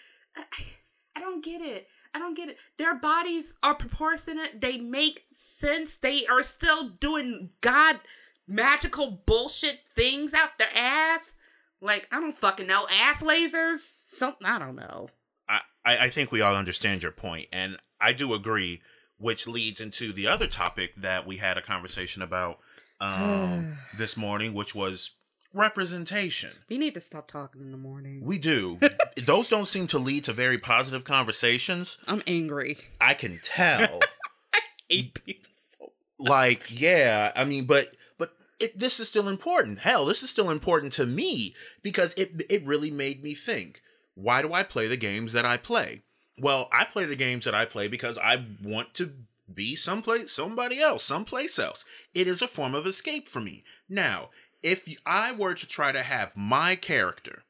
I, 1.16 1.20
don't 1.20 1.44
get 1.44 1.62
it. 1.62 1.88
I 2.14 2.20
don't 2.20 2.36
get 2.36 2.50
it. 2.50 2.58
Their 2.78 2.96
bodies 2.96 3.56
are 3.62 3.76
proportionate. 3.76 4.62
They 4.62 4.78
make 4.78 5.26
sense. 5.34 5.98
They 5.98 6.26
are 6.26 6.42
still 6.44 6.90
doing 6.90 7.52
god 7.62 8.00
magical 8.48 9.22
bullshit 9.26 9.82
things 9.96 10.34
out 10.34 10.58
their 10.58 10.76
ass. 10.76 11.36
Like 11.82 12.08
I 12.12 12.20
don't 12.20 12.36
fucking 12.36 12.68
know. 12.68 12.86
Ass 13.02 13.22
lasers. 13.22 13.78
Something 13.78 14.48
I 14.48 14.58
don't 14.58 14.76
know. 14.76 15.10
I 15.48 15.62
I 15.86 16.10
think 16.10 16.32
we 16.32 16.42
all 16.42 16.56
understand 16.56 17.04
your 17.04 17.12
point, 17.12 17.50
and 17.52 17.78
I 18.00 18.14
do 18.14 18.34
agree, 18.34 18.82
which 19.24 19.48
leads 19.48 19.80
into 19.80 20.12
the 20.12 20.28
other 20.28 20.48
topic 20.48 20.94
that 20.98 21.26
we 21.26 21.38
had 21.38 21.58
a 21.58 21.62
conversation 21.62 22.22
about 22.22 22.60
um, 23.00 23.78
this 23.98 24.18
morning, 24.18 24.54
which 24.54 24.76
was 24.76 25.12
representation. 25.54 26.50
We 26.68 26.78
need 26.78 26.94
to 26.96 27.00
stop 27.00 27.32
talking 27.32 27.62
in 27.62 27.72
the 27.72 27.78
morning. 27.78 28.20
We 28.22 28.38
do. 28.38 28.82
Those 29.18 29.48
don't 29.48 29.68
seem 29.68 29.88
to 29.88 29.98
lead 29.98 30.26
to 30.26 30.34
very 30.34 30.58
positive 30.58 31.06
conversations. 31.06 31.98
I'm 32.06 32.22
angry. 32.28 32.78
I 33.00 33.14
can 33.14 33.40
tell. 33.42 34.02
Hate 34.90 35.24
people 35.24 35.50
so 35.56 35.94
like, 36.20 36.66
yeah, 36.70 37.32
I 37.34 37.46
mean, 37.46 37.64
but 37.64 37.96
but 38.18 38.34
it, 38.60 38.78
this 38.78 39.00
is 39.00 39.08
still 39.08 39.30
important. 39.30 39.80
Hell, 39.80 40.04
this 40.04 40.22
is 40.22 40.30
still 40.30 40.50
important 40.50 40.92
to 40.94 41.06
me 41.06 41.56
because 41.82 42.14
it 42.16 42.44
it 42.50 42.66
really 42.66 42.92
made 42.92 43.24
me 43.24 43.36
think. 43.36 43.82
Why 44.16 44.42
do 44.42 44.54
I 44.54 44.64
play 44.64 44.88
the 44.88 44.98
games 44.98 45.32
that 45.32 45.46
I 45.46 45.56
play? 45.56 46.02
Well, 46.40 46.68
I 46.72 46.86
play 46.86 47.06
the 47.06 47.16
games 47.16 47.46
that 47.46 47.56
I 47.56 47.66
play 47.66 47.88
because 47.88 48.18
I 48.18 48.46
want 48.62 48.94
to 48.96 49.12
be 49.54 49.76
someplace, 49.76 50.32
somebody 50.32 50.82
else, 50.82 51.04
someplace 51.04 51.60
else. 51.60 51.86
It 52.14 52.28
is 52.28 52.42
a 52.42 52.48
form 52.48 52.74
of 52.74 52.88
escape 52.88 53.28
for 53.28 53.40
me. 53.40 53.64
Now, 53.88 54.30
if 54.64 54.88
I 55.06 55.32
were 55.32 55.54
to 55.54 55.68
try 55.68 55.92
to 55.92 56.02
have 56.02 56.36
my 56.36 56.76
character, 56.76 57.44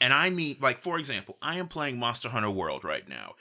and 0.00 0.12
I 0.12 0.30
mean, 0.30 0.56
like, 0.60 0.78
for 0.78 0.98
example, 0.98 1.36
I 1.42 1.58
am 1.58 1.68
playing 1.68 1.98
Monster 1.98 2.28
Hunter 2.28 2.50
World 2.50 2.84
right 2.84 3.08
now. 3.08 3.34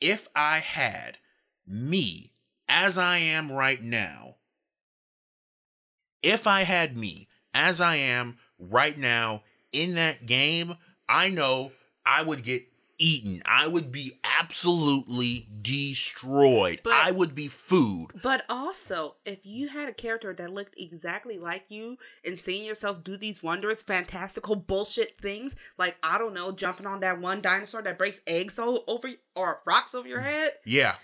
If 0.00 0.28
I 0.34 0.58
had 0.58 1.18
me 1.66 2.32
as 2.68 2.98
I 2.98 3.18
am 3.18 3.50
right 3.50 3.82
now, 3.82 4.36
if 6.22 6.46
I 6.46 6.62
had 6.62 6.96
me 6.96 7.28
as 7.54 7.80
I 7.80 7.96
am 7.96 8.38
right 8.58 8.96
now 8.96 9.42
in 9.72 9.94
that 9.94 10.26
game, 10.26 10.76
I 11.08 11.30
know 11.30 11.72
I 12.04 12.22
would 12.22 12.44
get 12.44 12.66
eaten. 12.98 13.42
I 13.46 13.68
would 13.68 13.90
be 13.92 14.12
absolutely 14.40 15.48
destroyed. 15.62 16.80
But- 16.82 16.92
I 16.94 17.10
would 17.10 17.34
be 17.34 17.48
food. 17.48 18.08
But 18.22 18.44
also, 18.48 19.16
if 19.24 19.40
you 19.44 19.68
had 19.68 19.88
a 19.88 19.92
character 19.92 20.32
that 20.34 20.52
looked 20.52 20.74
exactly 20.78 21.38
like 21.38 21.64
you 21.68 21.98
and 22.24 22.38
seeing 22.38 22.64
yourself 22.64 23.04
do 23.04 23.16
these 23.16 23.42
wondrous, 23.42 23.82
fantastical 23.82 24.56
bullshit 24.56 25.18
things, 25.18 25.54
like 25.78 25.96
I 26.02 26.18
don't 26.18 26.34
know, 26.34 26.52
jumping 26.52 26.86
on 26.86 27.00
that 27.00 27.20
one 27.20 27.40
dinosaur 27.40 27.82
that 27.82 27.98
breaks 27.98 28.20
eggs 28.26 28.58
over 28.58 29.08
or 29.34 29.60
rocks 29.66 29.94
over 29.94 30.08
your 30.08 30.20
head, 30.20 30.52
Yeah. 30.64 30.94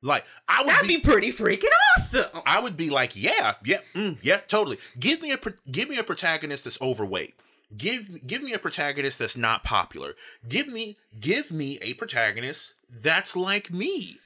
Like 0.00 0.24
I 0.46 0.62
would 0.62 0.70
that'd 0.70 0.86
be, 0.86 0.96
be 0.98 1.02
pretty 1.02 1.32
freaking 1.32 1.72
awesome. 1.98 2.42
I 2.46 2.60
would 2.60 2.76
be 2.76 2.88
like, 2.88 3.20
yeah, 3.20 3.54
yeah, 3.64 3.78
mm, 3.96 4.16
yeah, 4.22 4.36
totally. 4.46 4.78
Give 4.98 5.20
me 5.20 5.32
a 5.32 5.38
give 5.70 5.88
me 5.88 5.98
a 5.98 6.04
protagonist 6.04 6.64
that's 6.64 6.80
overweight. 6.80 7.34
Give 7.76 8.26
give 8.26 8.42
me 8.42 8.54
a 8.54 8.58
protagonist 8.58 9.18
that's 9.18 9.36
not 9.36 9.62
popular. 9.62 10.14
Give 10.48 10.68
me 10.68 10.96
give 11.20 11.52
me 11.52 11.78
a 11.82 11.94
protagonist 11.94 12.74
that's 12.90 13.36
like 13.36 13.70
me. 13.70 14.16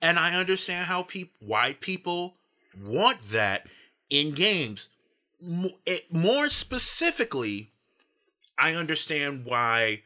And 0.00 0.18
I 0.18 0.34
understand 0.34 0.86
how 0.86 1.02
people 1.02 1.34
why 1.40 1.76
people 1.80 2.36
want 2.78 3.30
that 3.30 3.66
in 4.08 4.32
games. 4.32 4.88
More 6.10 6.46
specifically, 6.46 7.72
I 8.58 8.72
understand 8.74 9.44
why 9.44 10.02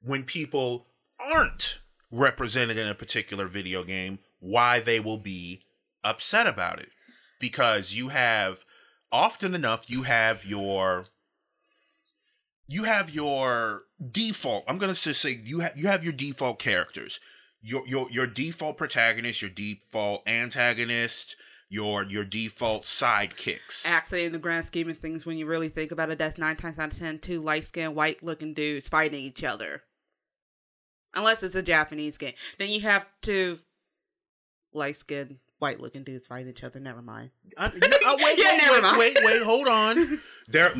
when 0.00 0.22
people 0.22 0.86
aren't 1.18 1.80
represented 2.12 2.78
in 2.78 2.86
a 2.86 2.94
particular 2.94 3.46
video 3.46 3.82
game, 3.82 4.20
why 4.38 4.78
they 4.78 5.00
will 5.00 5.18
be 5.18 5.62
upset 6.04 6.46
about 6.46 6.78
it. 6.78 6.90
Because 7.40 7.94
you 7.94 8.10
have 8.10 8.64
often 9.10 9.54
enough 9.54 9.90
you 9.90 10.02
have 10.02 10.44
your 10.44 11.06
you 12.66 12.84
have 12.84 13.10
your 13.10 13.84
default. 14.10 14.64
I'm 14.68 14.78
gonna 14.78 14.94
say 14.94 15.38
you 15.42 15.60
have 15.60 15.76
you 15.76 15.86
have 15.86 16.04
your 16.04 16.12
default 16.12 16.58
characters. 16.58 17.20
Your 17.60 17.86
your 17.86 18.10
your 18.10 18.26
default 18.26 18.76
protagonist, 18.76 19.42
your 19.42 19.50
default 19.50 20.26
antagonist, 20.26 21.36
your 21.68 22.04
your 22.04 22.24
default 22.24 22.82
sidekicks. 22.82 23.86
Actually, 23.86 24.24
in 24.24 24.32
the 24.32 24.38
grand 24.38 24.64
scheme 24.64 24.90
of 24.90 24.98
things, 24.98 25.24
when 25.24 25.36
you 25.36 25.46
really 25.46 25.68
think 25.68 25.92
about 25.92 26.10
it, 26.10 26.18
that's 26.18 26.38
nine 26.38 26.56
times 26.56 26.78
out 26.78 26.92
of 26.92 26.98
ten 26.98 27.18
two 27.18 27.40
light 27.40 27.64
skinned, 27.64 27.94
white 27.94 28.22
looking 28.22 28.52
dudes 28.52 28.88
fighting 28.88 29.20
each 29.20 29.44
other. 29.44 29.82
Unless 31.14 31.42
it's 31.42 31.54
a 31.54 31.62
Japanese 31.62 32.18
game. 32.18 32.32
Then 32.58 32.70
you 32.70 32.80
have 32.80 33.06
two 33.20 33.60
light 34.72 34.96
skinned, 34.96 35.38
white 35.62 35.80
looking 35.80 36.02
dudes 36.02 36.26
fighting 36.26 36.48
each 36.48 36.64
other. 36.64 36.80
Never 36.80 37.00
mind. 37.00 37.30
I, 37.56 37.70
oh, 38.04 38.16
wait, 38.20 38.36
Yeah, 38.38 38.50
wait, 38.50 38.58
never 38.58 38.72
wait, 38.74 38.82
mind. 38.82 38.98
wait, 38.98 39.16
wait, 39.24 39.42
hold 39.42 39.68
on. 39.68 40.18
There, 40.48 40.74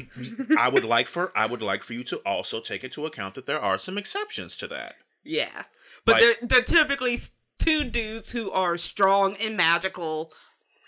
I 0.59 0.69
would 0.69 0.85
like 0.85 1.07
for 1.07 1.31
I 1.37 1.47
would 1.47 1.63
like 1.63 1.83
for 1.85 1.93
you 1.95 2.03
to 2.05 2.17
also 2.27 2.61
take 2.61 2.83
into 2.85 3.07
account 3.07 3.37
that 3.37 3.47
there 3.47 3.61
are 3.61 3.79
some 3.79 3.97
exceptions 3.97 4.57
to 4.59 4.67
that. 4.67 4.97
Yeah. 5.25 5.63
But 6.05 6.15
Like- 6.17 6.23
they're, 6.41 6.49
they're 6.49 6.63
typically 6.83 7.17
two 7.59 7.85
dudes 7.89 8.33
who 8.33 8.51
are 8.51 8.77
strong 8.77 9.37
and 9.43 9.57
magical 9.57 10.33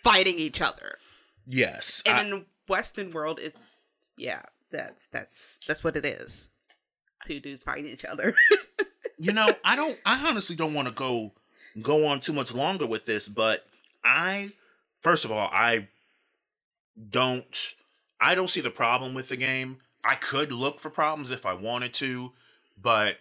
fighting 0.02 0.38
each 0.38 0.60
other. 0.60 0.98
Yes, 1.46 2.02
And 2.04 2.16
I- 2.18 2.20
in 2.22 2.30
the 2.30 2.44
Western 2.68 3.10
world, 3.12 3.38
it's, 3.40 3.68
yeah, 4.18 4.42
that's, 4.70 5.06
that's, 5.12 5.60
that's 5.66 5.84
what 5.84 5.96
it 5.96 6.04
is. 6.04 6.50
Two 7.24 7.38
dudes 7.40 7.62
fighting 7.62 7.86
each 7.86 8.04
other. 8.04 8.34
you 9.18 9.32
know, 9.32 9.48
I 9.64 9.76
don't. 9.76 9.96
I 10.04 10.28
honestly 10.28 10.56
don't 10.56 10.74
want 10.74 10.88
to 10.88 10.94
go 10.94 11.32
go 11.80 12.06
on 12.06 12.20
too 12.20 12.32
much 12.34 12.52
longer 12.54 12.86
with 12.86 13.06
this, 13.06 13.28
but 13.28 13.64
I, 14.04 14.50
first 15.00 15.24
of 15.24 15.32
all, 15.32 15.48
I 15.52 15.88
don't. 17.10 17.74
I 18.20 18.34
don't 18.34 18.48
see 18.50 18.60
the 18.60 18.70
problem 18.70 19.14
with 19.14 19.28
the 19.28 19.36
game. 19.36 19.78
I 20.04 20.14
could 20.14 20.52
look 20.52 20.78
for 20.80 20.90
problems 20.90 21.30
if 21.30 21.44
I 21.44 21.54
wanted 21.54 21.92
to, 21.94 22.32
but 22.80 23.16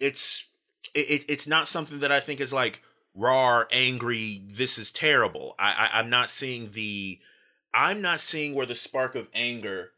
it's 0.00 0.46
it, 0.94 1.10
it- 1.10 1.26
it's 1.28 1.46
not 1.46 1.68
something 1.68 2.00
that 2.00 2.12
I 2.12 2.20
think 2.20 2.40
is 2.40 2.52
like 2.52 2.82
raw, 3.14 3.64
angry. 3.72 4.40
This 4.48 4.78
is 4.78 4.90
terrible. 4.90 5.54
I, 5.58 5.90
I 5.92 6.00
I'm 6.00 6.10
not 6.10 6.30
seeing 6.30 6.70
the. 6.72 7.18
I'm 7.74 8.02
not 8.02 8.20
seeing 8.20 8.54
where 8.54 8.66
the 8.66 8.74
spark 8.74 9.14
of 9.14 9.28
anger 9.34 9.92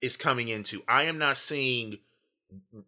is 0.00 0.16
coming 0.16 0.48
into. 0.48 0.82
I 0.88 1.04
am 1.04 1.18
not 1.18 1.36
seeing 1.36 1.98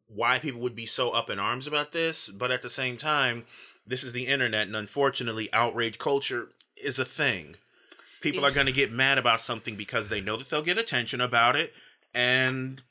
why 0.09 0.39
people 0.39 0.61
would 0.61 0.75
be 0.77 0.87
so 0.87 1.11
up 1.11 1.31
in 1.31 1.39
arms 1.39 1.67
about 1.67 1.93
this, 1.93 2.29
but 2.29 2.51
at 2.51 2.63
the 2.63 2.71
same 2.71 2.97
time, 2.97 3.45
this 3.87 4.03
is 4.03 4.13
the 4.13 4.27
internet, 4.27 4.67
and 4.67 4.77
unfortunately, 4.77 5.49
outrage 5.53 5.99
culture 5.99 6.49
is 6.77 6.99
a 6.99 7.05
thing. 7.05 7.57
People 8.21 8.43
Yeah. 8.43 8.49
are 8.49 8.53
going 8.53 8.67
to 8.67 8.73
get 8.73 8.93
mad 8.93 9.19
about 9.19 9.41
something 9.41 9.75
because 9.77 10.09
they 10.09 10.21
know 10.21 10.37
that 10.37 10.49
they'll 10.49 10.63
get 10.63 10.79
attention 10.79 11.21
about 11.21 11.57
it, 11.57 11.75
and 12.15 12.83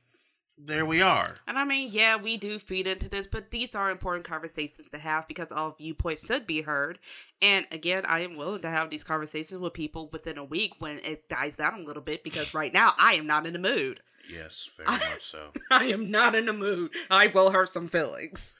there 0.57 0.85
we 0.85 1.01
are. 1.01 1.37
And 1.47 1.57
I 1.57 1.63
mean, 1.65 1.89
yeah, 1.91 2.17
we 2.17 2.37
do 2.37 2.59
feed 2.59 2.85
into 2.85 3.09
this, 3.09 3.25
but 3.27 3.49
these 3.51 3.73
are 3.73 3.89
important 3.89 4.25
conversations 4.25 4.87
to 4.91 4.97
have 4.99 5.27
because 5.27 5.51
all 5.51 5.71
viewpoints 5.71 6.27
should 6.27 6.45
be 6.45 6.61
heard. 6.63 6.99
And 7.41 7.65
again, 7.71 8.03
I 8.05 8.19
am 8.19 8.35
willing 8.35 8.61
to 8.61 8.69
have 8.69 8.89
these 8.89 9.03
conversations 9.03 9.59
with 9.59 9.73
people 9.73 10.09
within 10.11 10.37
a 10.37 10.43
week 10.43 10.73
when 10.79 10.99
it 10.99 11.27
dies 11.29 11.55
down 11.55 11.79
a 11.81 11.83
little 11.83 12.03
bit 12.03 12.23
because 12.23 12.53
right 12.53 12.73
now 12.73 12.93
I 12.99 13.13
am 13.13 13.25
not 13.25 13.47
in 13.47 13.53
the 13.53 13.59
mood. 13.59 14.01
Yes, 14.31 14.69
very 14.77 14.87
much 14.87 15.21
so. 15.21 15.51
I 15.71 15.85
am 15.85 16.11
not 16.11 16.35
in 16.35 16.45
the 16.45 16.53
mood. 16.53 16.91
I 17.09 17.27
will 17.27 17.51
hurt 17.51 17.69
some 17.69 17.87
feelings. 17.87 18.55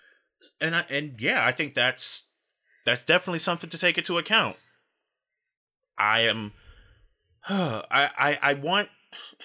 And 0.60 0.76
I, 0.76 0.86
and 0.90 1.16
yeah, 1.20 1.46
I 1.46 1.52
think 1.52 1.74
that's 1.74 2.28
that's 2.86 3.04
definitely 3.04 3.40
something 3.40 3.70
to 3.70 3.78
take 3.78 3.98
into 3.98 4.18
account. 4.18 4.58
I 5.98 6.22
am 6.22 6.54
I 7.50 8.10
I 8.18 8.40
I 8.42 8.54
want 8.56 8.90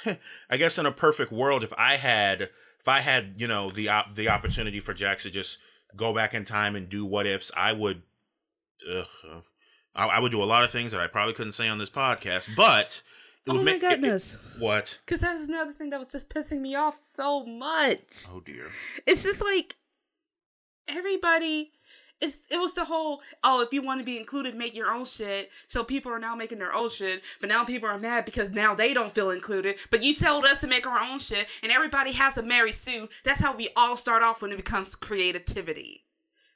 I 0.50 0.56
guess 0.56 0.78
in 0.78 0.86
a 0.86 0.92
perfect 0.92 1.32
world 1.32 1.62
if 1.64 1.72
I 1.76 1.96
had 1.96 2.42
if 2.42 2.88
I 2.88 3.00
had, 3.00 3.34
you 3.38 3.48
know, 3.48 3.70
the 3.70 3.88
op- 3.88 4.14
the 4.14 4.28
opportunity 4.28 4.80
for 4.80 4.94
Jax 4.94 5.24
to 5.24 5.30
just 5.30 5.58
go 5.96 6.14
back 6.14 6.34
in 6.34 6.44
time 6.44 6.76
and 6.76 6.88
do 6.88 7.04
what 7.04 7.26
ifs, 7.26 7.50
I 7.56 7.72
would 7.72 8.02
ugh, 8.90 9.42
I, 9.94 10.06
I 10.06 10.20
would 10.20 10.30
do 10.32 10.42
a 10.42 10.44
lot 10.44 10.62
of 10.64 10.70
things 10.70 10.92
that 10.92 11.00
I 11.00 11.06
probably 11.06 11.34
couldn't 11.34 11.52
say 11.52 11.68
on 11.68 11.78
this 11.78 11.90
podcast, 11.90 12.54
but 12.54 13.02
it 13.46 13.50
Oh 13.50 13.54
my 13.56 13.62
make- 13.62 13.82
it- 13.82 13.84
it- 13.84 13.90
goodness. 14.00 14.38
what? 14.58 14.98
Because 15.04 15.20
that's 15.20 15.42
another 15.42 15.72
thing 15.72 15.90
that 15.90 15.98
was 15.98 16.08
just 16.08 16.28
pissing 16.30 16.60
me 16.60 16.74
off 16.76 16.96
so 16.96 17.44
much. 17.44 18.00
Oh 18.30 18.40
dear. 18.40 18.66
It's 19.06 19.22
just 19.24 19.40
like 19.40 19.74
everybody. 20.88 21.72
It's, 22.18 22.38
it 22.50 22.56
was 22.58 22.72
the 22.72 22.86
whole 22.86 23.20
oh 23.44 23.60
if 23.60 23.74
you 23.74 23.82
want 23.84 24.00
to 24.00 24.04
be 24.06 24.16
included 24.16 24.54
make 24.54 24.74
your 24.74 24.90
own 24.90 25.04
shit. 25.04 25.50
So 25.66 25.84
people 25.84 26.10
are 26.10 26.18
now 26.18 26.34
making 26.34 26.58
their 26.58 26.72
own 26.74 26.88
shit 26.88 27.20
but 27.40 27.50
now 27.50 27.62
people 27.62 27.90
are 27.90 27.98
mad 27.98 28.24
because 28.24 28.48
now 28.50 28.74
they 28.74 28.94
don't 28.94 29.14
feel 29.14 29.28
included. 29.30 29.76
But 29.90 30.02
you 30.02 30.14
told 30.14 30.46
us 30.46 30.60
to 30.60 30.66
make 30.66 30.86
our 30.86 30.98
own 30.98 31.18
shit 31.18 31.46
and 31.62 31.70
everybody 31.70 32.12
has 32.12 32.38
a 32.38 32.42
Mary 32.42 32.72
Sue. 32.72 33.08
That's 33.22 33.42
how 33.42 33.54
we 33.54 33.68
all 33.76 33.98
start 33.98 34.22
off 34.22 34.40
when 34.40 34.50
it 34.50 34.56
becomes 34.56 34.94
creativity. 34.94 36.04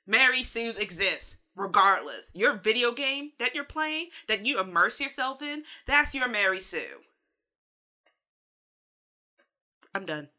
Mary 0.06 0.42
Sue's 0.44 0.78
exist 0.78 1.36
regardless. 1.54 2.30
Your 2.32 2.56
video 2.56 2.92
game 2.92 3.32
that 3.38 3.54
you're 3.54 3.64
playing 3.64 4.08
that 4.28 4.46
you 4.46 4.58
immerse 4.58 4.98
yourself 4.98 5.42
in 5.42 5.64
that's 5.86 6.14
your 6.14 6.26
Mary 6.28 6.60
Sue. 6.60 7.02
I'm 9.94 10.06
done. 10.06 10.30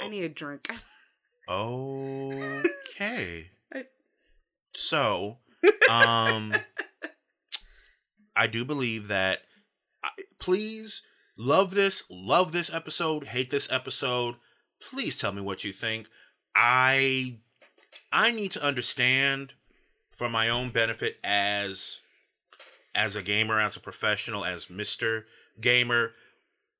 I 0.00 0.06
Oh. 0.06 0.08
need 0.08 0.24
a 0.24 0.28
drink 0.28 0.68
oh. 1.48 2.30
Okay. 3.18 3.50
I- 3.72 3.84
so, 4.74 5.38
um, 5.90 6.52
I 8.36 8.46
do 8.46 8.64
believe 8.64 9.08
that. 9.08 9.40
I- 10.02 10.10
Please 10.38 11.02
love 11.36 11.74
this, 11.74 12.04
love 12.10 12.52
this 12.52 12.72
episode, 12.72 13.24
hate 13.28 13.50
this 13.50 13.70
episode. 13.72 14.36
Please 14.80 15.18
tell 15.18 15.32
me 15.32 15.42
what 15.42 15.64
you 15.64 15.72
think. 15.72 16.06
I, 16.54 17.38
I 18.12 18.32
need 18.32 18.52
to 18.52 18.62
understand 18.64 19.54
for 20.12 20.28
my 20.28 20.48
own 20.48 20.70
benefit 20.70 21.18
as, 21.24 22.00
as 22.94 23.16
a 23.16 23.22
gamer, 23.22 23.60
as 23.60 23.76
a 23.76 23.80
professional, 23.80 24.44
as 24.44 24.70
Mister 24.70 25.26
Gamer. 25.60 26.12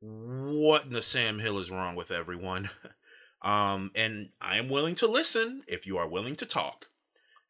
what 0.00 0.84
in 0.84 0.92
the 0.92 1.02
Sam 1.02 1.40
Hill 1.40 1.58
is 1.58 1.70
wrong 1.70 1.96
with 1.96 2.10
everyone. 2.12 2.70
Um, 3.42 3.90
and 3.94 4.30
I 4.40 4.58
am 4.58 4.68
willing 4.68 4.94
to 4.96 5.06
listen 5.06 5.62
if 5.68 5.86
you 5.86 5.96
are 5.98 6.08
willing 6.08 6.36
to 6.36 6.46
talk. 6.46 6.86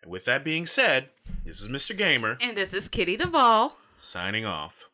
And 0.02 0.10
with 0.10 0.24
that 0.26 0.44
being 0.44 0.66
said, 0.66 1.10
this 1.44 1.60
is 1.60 1.68
Mr. 1.68 1.96
Gamer 1.96 2.36
And 2.40 2.56
this 2.56 2.72
is 2.74 2.88
Kitty 2.88 3.16
Duvall. 3.16 3.76
signing 3.96 4.44
off. 4.44 4.88